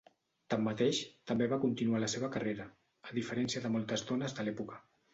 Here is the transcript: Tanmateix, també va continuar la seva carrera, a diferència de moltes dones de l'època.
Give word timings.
Tanmateix, 0.53 1.01
també 1.33 1.49
va 1.51 1.61
continuar 1.67 2.03
la 2.05 2.11
seva 2.15 2.31
carrera, 2.39 2.69
a 3.11 3.15
diferència 3.21 3.65
de 3.67 3.75
moltes 3.79 4.11
dones 4.13 4.39
de 4.41 4.51
l'època. 4.51 4.85